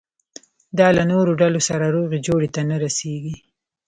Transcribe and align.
دا 0.79 0.87
له 0.97 1.03
نورو 1.11 1.31
ډلو 1.41 1.59
سره 1.69 1.85
روغې 1.95 2.19
جوړې 2.27 2.49
ته 2.55 2.61
نه 2.69 2.75
رسېږي. 2.83 3.35